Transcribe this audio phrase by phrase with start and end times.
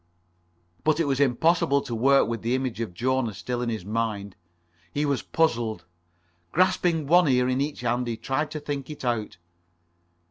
[0.83, 4.35] But it was impossible to work with the image of Jona still in his mind.
[4.91, 5.85] He was puzzled.
[6.51, 9.37] Grasping one ear in each hand he tried to think it out.